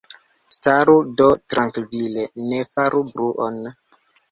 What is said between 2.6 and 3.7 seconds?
faru bruon!